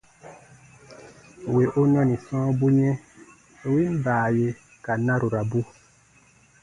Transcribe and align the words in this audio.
Wì 1.53 1.63
u 1.79 1.81
nɔni 1.93 2.15
sɔ̃ɔbu 2.25 2.67
yɛ̃, 2.79 2.93
win 3.71 3.91
baaye 4.05 4.47
ka 4.83 4.93
narurabu. 5.05 5.59